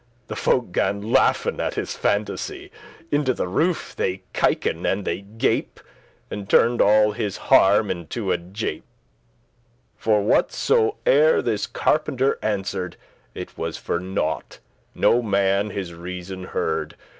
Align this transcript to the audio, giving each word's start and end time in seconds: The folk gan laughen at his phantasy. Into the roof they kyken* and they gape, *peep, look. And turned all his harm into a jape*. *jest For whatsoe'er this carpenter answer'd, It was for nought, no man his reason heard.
The 0.29 0.35
folk 0.35 0.71
gan 0.71 1.11
laughen 1.11 1.59
at 1.61 1.75
his 1.75 1.95
phantasy. 1.95 2.71
Into 3.11 3.35
the 3.35 3.47
roof 3.47 3.93
they 3.95 4.23
kyken* 4.33 4.83
and 4.83 5.05
they 5.05 5.19
gape, 5.21 5.75
*peep, 5.75 5.85
look. 5.85 5.93
And 6.31 6.49
turned 6.49 6.81
all 6.81 7.11
his 7.11 7.37
harm 7.37 7.91
into 7.91 8.31
a 8.31 8.37
jape*. 8.39 8.81
*jest 8.81 10.03
For 10.03 10.23
whatsoe'er 10.23 11.43
this 11.43 11.67
carpenter 11.67 12.39
answer'd, 12.41 12.97
It 13.35 13.55
was 13.59 13.77
for 13.77 13.99
nought, 13.99 14.57
no 14.95 15.21
man 15.21 15.69
his 15.69 15.93
reason 15.93 16.45
heard. 16.45 16.95